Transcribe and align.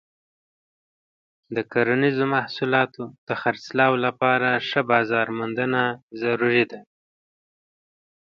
د 1.55 1.57
کرنیزو 1.71 2.25
محصولاتو 2.35 3.03
د 3.27 3.29
خرڅلاو 3.41 3.93
لپاره 4.05 4.49
ښه 4.67 4.81
بازار 4.91 5.27
موندنه 5.37 5.81
ضروري 6.21 6.63
ده. 6.71 6.79